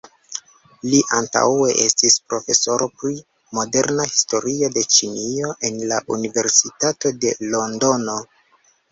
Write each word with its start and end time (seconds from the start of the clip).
Li 0.91 0.99
antaŭe 1.15 1.65
estis 1.81 2.13
profesoro 2.31 2.87
pri 3.01 3.11
moderna 3.57 4.05
historio 4.13 4.69
de 4.77 4.83
Ĉinio 4.95 5.51
en 5.69 5.77
la 5.91 5.99
Universitato 6.17 7.13
de 7.27 7.35
Londono. 7.57 8.17